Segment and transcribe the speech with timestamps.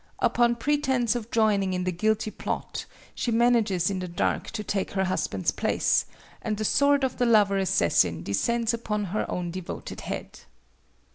[0.17, 4.89] Upon pretence of joining in the guilty plot, she manages in the dark to take
[4.93, 6.07] her husband's place,
[6.41, 10.39] and the sword of the lover assassin descends upon her own devoted head.